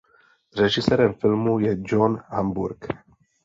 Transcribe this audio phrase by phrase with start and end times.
[0.57, 2.87] Režisérem filmu je John Hamburg.